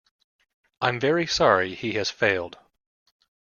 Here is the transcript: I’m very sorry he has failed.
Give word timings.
I’m 0.81 0.99
very 0.99 1.27
sorry 1.27 1.75
he 1.75 1.91
has 1.93 2.09
failed. 2.09 2.57